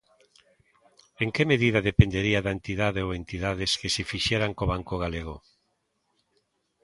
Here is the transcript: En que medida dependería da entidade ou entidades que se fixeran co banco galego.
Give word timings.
En 1.23 1.29
que 1.35 1.49
medida 1.51 1.85
dependería 1.89 2.39
da 2.45 2.51
entidade 2.57 2.99
ou 3.05 3.09
entidades 3.21 3.71
que 3.79 3.89
se 3.95 4.03
fixeran 4.11 4.51
co 4.57 4.69
banco 4.73 4.95
galego. 5.03 5.35